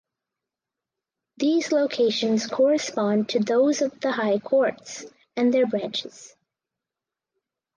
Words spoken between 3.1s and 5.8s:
to those of the High Courts and their